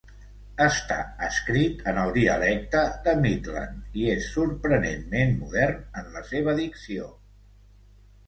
Està 0.63 0.95
escrit 1.25 1.81
en 1.91 1.97
el 2.03 2.13
dialecte 2.15 2.79
de 3.07 3.11
Midland, 3.25 3.85
i 4.03 4.07
és 4.13 4.29
sorprenentment 4.37 5.37
modern 5.43 5.83
en 6.01 6.09
la 6.17 6.23
seva 6.31 6.57
dicció. 6.61 7.11